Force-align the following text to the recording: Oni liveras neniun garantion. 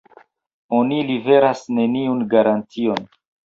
Oni 0.77 0.97
liveras 1.11 1.63
neniun 1.77 2.27
garantion. 2.35 3.09